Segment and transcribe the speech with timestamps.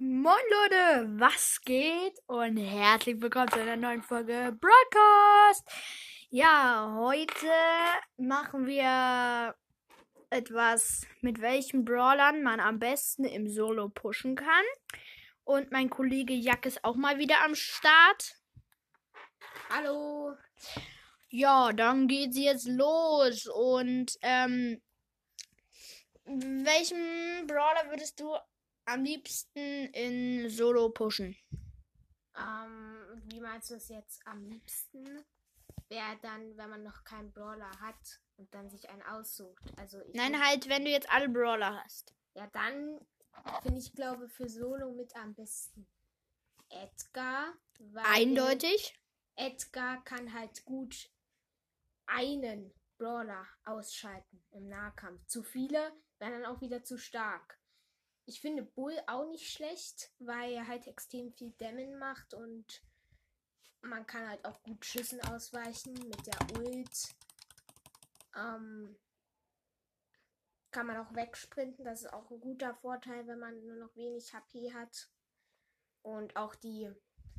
[0.00, 2.16] Moin Leute, was geht?
[2.28, 5.68] Und herzlich willkommen zu einer neuen Folge Broadcast.
[6.30, 7.48] Ja, heute
[8.16, 9.56] machen wir
[10.30, 14.64] etwas, mit welchen Brawlern man am besten im Solo pushen kann.
[15.42, 18.36] Und mein Kollege Jack ist auch mal wieder am Start.
[19.68, 20.36] Hallo.
[21.28, 23.48] Ja, dann geht's jetzt los.
[23.48, 24.80] Und ähm,
[26.24, 28.36] welchen Brawler würdest du
[28.88, 31.36] am liebsten in Solo pushen?
[32.36, 35.24] Ähm, wie meinst du das jetzt am liebsten?
[35.88, 39.64] Wäre dann, wenn man noch keinen Brawler hat und dann sich einen aussucht.
[39.76, 42.14] Also Nein, halt, wenn du jetzt alle Brawler hast.
[42.34, 43.00] Ja, dann
[43.62, 45.86] finde ich, glaube für Solo mit am besten
[46.68, 47.54] Edgar.
[47.94, 48.98] Eindeutig.
[49.36, 51.10] Edgar kann halt gut
[52.06, 55.24] einen Brawler ausschalten im Nahkampf.
[55.26, 57.57] Zu viele wären dann auch wieder zu stark.
[58.28, 62.82] Ich finde Bull auch nicht schlecht, weil er halt extrem viel Dämmen macht und
[63.80, 67.16] man kann halt auch gut Schüssen ausweichen mit der Ult.
[68.36, 68.98] Ähm,
[70.70, 74.34] kann man auch wegsprinten, das ist auch ein guter Vorteil, wenn man nur noch wenig
[74.34, 75.08] HP hat.
[76.02, 76.92] Und auch die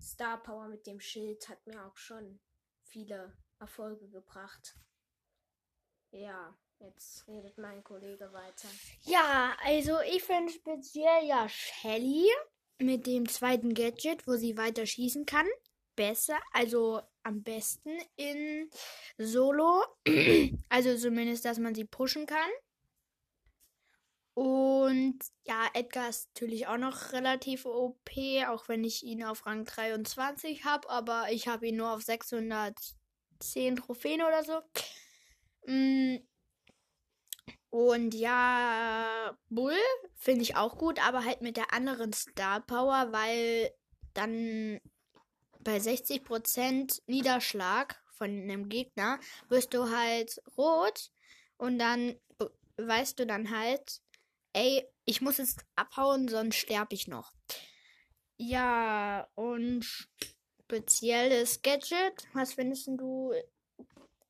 [0.00, 2.40] Star Power mit dem Schild hat mir auch schon
[2.84, 4.80] viele Erfolge gebracht.
[6.10, 8.68] Ja, jetzt redet mein Kollege weiter.
[9.02, 12.28] Ja, also ich finde speziell ja Shelly
[12.78, 15.46] mit dem zweiten Gadget, wo sie weiter schießen kann,
[15.96, 18.70] besser, also am besten in
[19.18, 19.84] Solo.
[20.68, 22.50] Also zumindest, dass man sie pushen kann.
[24.34, 28.10] Und ja, Edgar ist natürlich auch noch relativ OP,
[28.46, 33.76] auch wenn ich ihn auf Rang 23 habe, aber ich habe ihn nur auf 610
[33.76, 34.62] Trophäen oder so.
[37.70, 39.78] Und ja, Bull
[40.16, 43.70] finde ich auch gut, aber halt mit der anderen Star Power, weil
[44.12, 44.80] dann
[45.60, 51.10] bei 60% Niederschlag von einem Gegner wirst du halt rot
[51.58, 52.16] und dann
[52.76, 54.00] weißt du dann halt,
[54.52, 57.32] ey, ich muss jetzt abhauen, sonst sterbe ich noch.
[58.36, 59.84] Ja, und
[60.64, 63.32] spezielles Gadget, was findest du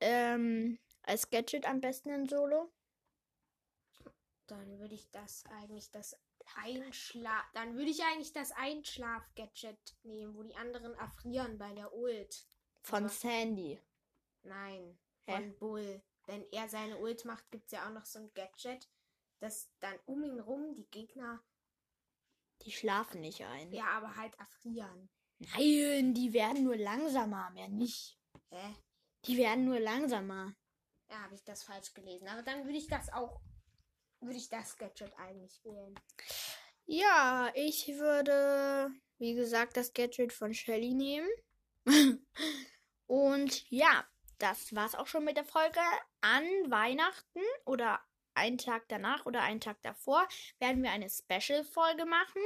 [0.00, 2.72] ähm, als Gadget am besten in Solo?
[4.48, 6.16] Dann würde ich das eigentlich das
[6.56, 7.44] Einschlaf.
[7.54, 12.46] Dann würde ich eigentlich das Einschlaf-Gadget nehmen, wo die anderen erfrieren bei der Ult.
[12.82, 13.80] Von Aber- Sandy.
[14.42, 15.32] Nein, Hä?
[15.34, 16.02] von Bull.
[16.26, 18.88] Wenn er seine Ult macht, gibt es ja auch noch so ein Gadget,
[19.40, 21.42] dass dann um ihn rum die Gegner,
[22.62, 23.72] Die schlafen nicht ein.
[23.72, 25.10] ja, aber halt erfrieren.
[25.38, 28.18] Nein, die werden nur langsamer, mehr nicht.
[28.50, 28.74] Hä?
[29.24, 30.54] Die werden nur langsamer.
[31.10, 32.28] Ja, habe ich das falsch gelesen.
[32.28, 33.40] Aber dann würde ich das auch,
[34.20, 35.94] würde ich das Gadget eigentlich wählen.
[36.86, 41.28] Ja, ich würde, wie gesagt, das Gadget von Shelly nehmen.
[43.06, 44.06] Und ja,
[44.38, 45.80] das war's auch schon mit der Folge.
[46.20, 48.00] An Weihnachten oder
[48.34, 50.26] einen Tag danach oder einen Tag davor
[50.58, 52.42] werden wir eine Special-Folge machen.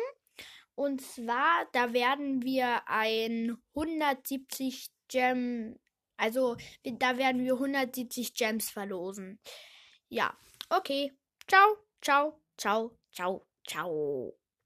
[0.75, 5.79] Und zwar, da werden wir ein 170 Gem,
[6.17, 9.39] also da werden wir 170 Gems verlosen.
[10.09, 10.37] Ja,
[10.71, 11.13] okay.
[11.47, 11.59] 招
[12.01, 14.42] 招招招招。